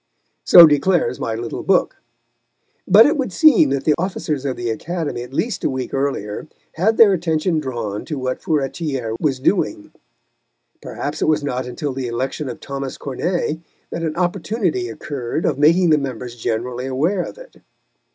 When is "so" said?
0.43-0.65